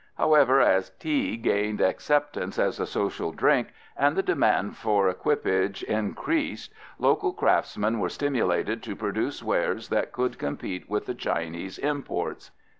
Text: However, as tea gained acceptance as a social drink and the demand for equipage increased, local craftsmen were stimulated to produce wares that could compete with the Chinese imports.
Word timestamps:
However, 0.17 0.59
as 0.59 0.89
tea 0.89 1.37
gained 1.37 1.79
acceptance 1.79 2.57
as 2.57 2.79
a 2.79 2.87
social 2.87 3.31
drink 3.31 3.67
and 3.95 4.15
the 4.15 4.23
demand 4.23 4.75
for 4.75 5.07
equipage 5.07 5.83
increased, 5.83 6.73
local 6.97 7.33
craftsmen 7.33 7.99
were 7.99 8.09
stimulated 8.09 8.81
to 8.81 8.95
produce 8.95 9.43
wares 9.43 9.89
that 9.89 10.11
could 10.11 10.39
compete 10.39 10.89
with 10.89 11.05
the 11.05 11.13
Chinese 11.13 11.77
imports. 11.77 12.49